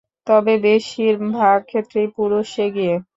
তবে, 0.27 0.53
বেশির 0.65 1.15
ভাগ 1.31 1.57
ক্ষেত্রেই 1.69 2.07
পুরুষ 2.15 2.49
এগিয়ে। 2.59 2.95